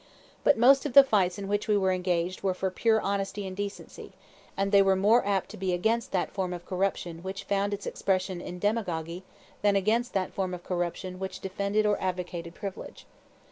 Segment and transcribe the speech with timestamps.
[0.43, 3.55] But most of the fights in which we were engaged were for pure honesty and
[3.55, 4.13] decency,
[4.57, 7.85] and they were more apt to be against that form of corruption which found its
[7.85, 9.21] expression in demagogy
[9.61, 13.05] than against that form of corruption which defended or advocated privilege.